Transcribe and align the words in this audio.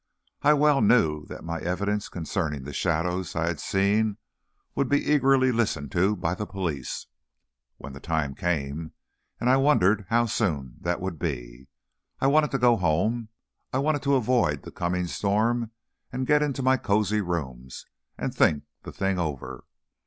I 0.41 0.53
well 0.53 0.81
knew 0.81 1.27
that 1.27 1.43
my 1.43 1.59
evidence 1.59 2.09
concerning 2.09 2.63
the 2.63 2.73
shadows 2.73 3.35
I 3.35 3.45
had 3.45 3.59
seen 3.59 4.17
would 4.73 4.89
be 4.89 4.99
eagerly 4.99 5.51
listened 5.51 5.91
to 5.91 6.15
by 6.15 6.33
the 6.33 6.47
police, 6.47 7.05
when 7.77 7.93
the 7.93 7.99
time 7.99 8.33
came, 8.33 8.93
and 9.39 9.47
I 9.47 9.57
wondered 9.57 10.07
how 10.09 10.25
soon 10.25 10.77
that 10.81 11.01
would 11.01 11.19
be. 11.19 11.67
I 12.19 12.25
wanted 12.25 12.49
to 12.49 12.57
go 12.57 12.77
home. 12.77 13.29
I 13.71 13.77
wanted 13.77 14.01
to 14.01 14.15
avoid 14.15 14.63
the 14.63 14.71
coming 14.71 15.05
storm 15.05 15.69
and 16.11 16.25
get 16.25 16.41
into 16.41 16.63
my 16.63 16.77
cozy 16.77 17.21
rooms, 17.21 17.85
and 18.17 18.33
think 18.33 18.63
the 18.81 18.91
thing 18.91 19.19
over. 19.19 19.65